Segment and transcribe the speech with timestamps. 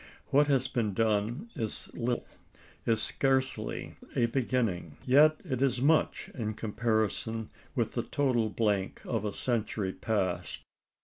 [0.31, 2.25] What has been done is little
[2.87, 9.25] is scarcely a beginning; yet it is much in comparison with the total blank of
[9.25, 10.63] a century past.